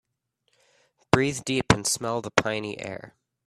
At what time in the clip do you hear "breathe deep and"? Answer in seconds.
1.11-1.85